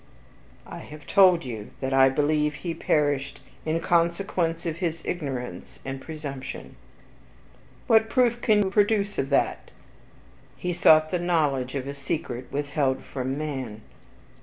[0.65, 6.01] "I have told you that I believe he perished in consequence of his ignorance and
[6.01, 6.75] presumption."
[7.85, 9.69] "What proof can you produce of that?"
[10.57, 13.81] "He sought the knowledge of a secret withheld from man."